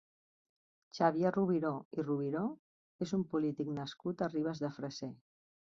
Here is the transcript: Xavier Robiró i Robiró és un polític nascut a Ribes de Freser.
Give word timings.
Xavier 0.99 1.33
Robiró 1.35 1.73
i 1.99 2.07
Robiró 2.07 2.43
és 3.09 3.15
un 3.19 3.29
polític 3.35 3.73
nascut 3.79 4.27
a 4.29 4.35
Ribes 4.35 4.65
de 4.67 4.77
Freser. 4.81 5.17